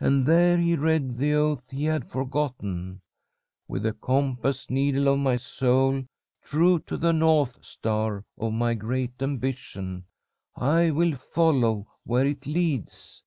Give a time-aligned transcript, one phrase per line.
[0.00, 3.02] And there he read the oath he had forgotten:
[3.68, 6.04] 'With the compass needle of my soul
[6.42, 10.06] true to the north star of my great ambition,
[10.56, 13.22] I will follow where it leads.'